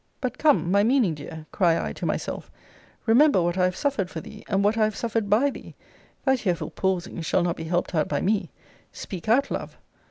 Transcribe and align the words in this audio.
But, 0.19 0.39
come, 0.39 0.71
my 0.71 0.83
meaning 0.83 1.13
dear, 1.13 1.45
cry 1.51 1.87
I 1.89 1.93
to 1.93 2.07
myself, 2.07 2.49
remember 3.05 3.39
what 3.43 3.55
I 3.55 3.65
have 3.65 3.75
suffered 3.75 4.09
for 4.09 4.19
thee, 4.19 4.43
and 4.49 4.63
what 4.63 4.75
I 4.75 4.85
have 4.85 4.95
suffered 4.95 5.29
by 5.29 5.51
thee! 5.51 5.75
Thy 6.25 6.37
tearful 6.37 6.71
pausings 6.71 7.27
shall 7.27 7.43
not 7.43 7.55
be 7.55 7.65
helped 7.65 7.93
out 7.93 8.07
by 8.07 8.19
me. 8.19 8.49
Speak 8.91 9.29
out, 9.29 9.51
love! 9.51 9.77